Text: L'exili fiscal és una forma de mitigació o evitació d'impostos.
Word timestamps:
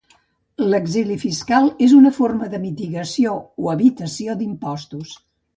L'exili 0.69 1.17
fiscal 1.23 1.69
és 1.89 1.93
una 1.99 2.13
forma 2.17 2.49
de 2.55 2.63
mitigació 2.65 3.37
o 3.67 3.71
evitació 3.77 4.41
d'impostos. 4.41 5.17